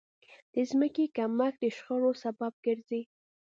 د 0.53 0.55
ځمکې 0.69 1.05
کمښت 1.15 1.57
د 1.63 1.63
شخړو 1.75 2.11
سبب 2.23 2.53
ګرځي. 2.65 3.01